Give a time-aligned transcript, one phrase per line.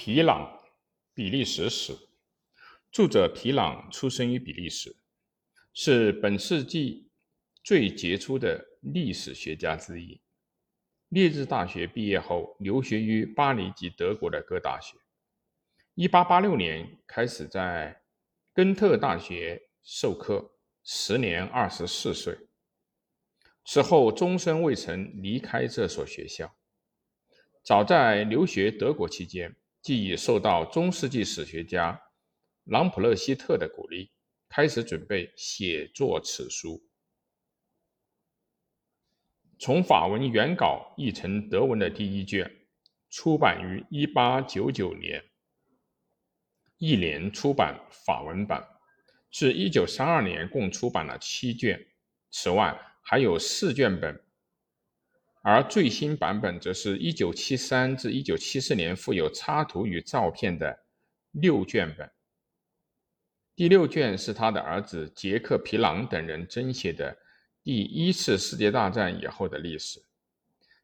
[0.00, 0.60] 皮朗，
[1.12, 1.92] 比利时史。
[2.92, 4.96] 作者皮朗出生于比利时，
[5.74, 7.10] 是本世纪
[7.64, 10.20] 最杰出的历史学家之一。
[11.08, 14.96] 列治大学毕业后，留学于巴黎及德国的各大学。
[15.96, 18.00] 1886年开始在
[18.54, 20.52] 根特大学授课，
[20.84, 22.38] 时年24岁。
[23.64, 26.56] 此后终身未曾离开这所学校。
[27.64, 32.00] 早在留学德国期间，即已受到中世纪史学家
[32.64, 34.10] 朗普勒希特的鼓励，
[34.48, 36.84] 开始准备写作此书。
[39.58, 42.48] 从法文原稿译成德文的第一卷，
[43.10, 45.24] 出版于1899年，
[46.76, 48.64] 一年出版法文版，
[49.30, 51.84] 至1932年共出版了七卷。
[52.30, 54.27] 此外，还有四卷本。
[55.42, 60.84] 而最新版本则是一九七三至一九七四年附有插图与照片的
[61.30, 62.10] 六卷本。
[63.54, 67.16] 第六卷是他的儿子杰克·皮朗等人撰写的
[67.62, 70.02] 第一次世界大战以后的历史。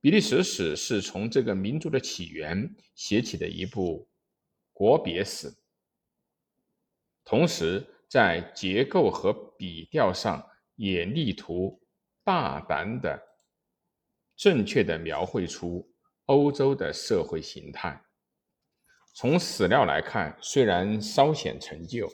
[0.00, 4.08] 比利时史是从这个民族的起源写起的一部
[4.72, 5.52] 国别史，
[7.24, 11.80] 同时在结构和笔调上也力图
[12.22, 13.20] 大胆的。
[14.36, 15.90] 正确的描绘出
[16.26, 18.04] 欧洲的社会形态。
[19.14, 22.06] 从史料来看，虽然稍显陈旧，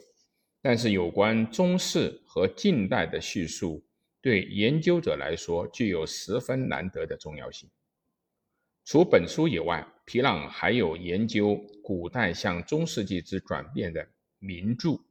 [0.61, 3.85] 但是有关中世和近代的叙述，
[4.21, 7.69] 对研究者来说具有十分难得的重要性。
[8.85, 14.05] 除本书以外，皮朗还有研究古代向中世纪之转变的
[14.39, 14.89] 名著《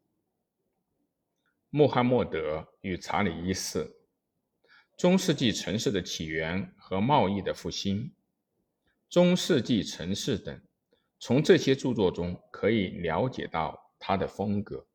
[1.70, 3.78] 穆罕默德与查理一世》。
[4.96, 8.12] 中世纪城市的起源和贸易的复兴，
[9.08, 10.60] 中世纪城市等，
[11.18, 14.86] 从这些著作中可以了解到他的风格。